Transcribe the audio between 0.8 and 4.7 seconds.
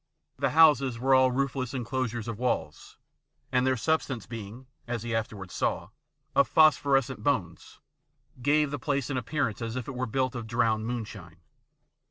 were all roofless enclosures of walls, and their substance being,